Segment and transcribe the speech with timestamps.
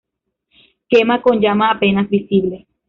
[0.89, 2.65] Quema con llama apenas visible.